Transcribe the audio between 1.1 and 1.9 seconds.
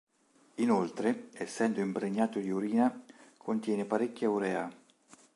essendo